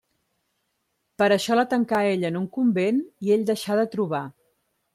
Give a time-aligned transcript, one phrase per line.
[1.21, 4.27] Per això la tancà a ella en un convent i ell deixà de trobar.